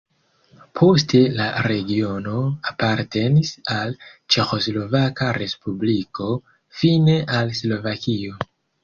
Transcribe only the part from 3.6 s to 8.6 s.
al Ĉeĥoslovaka respubliko, fine al Slovakio.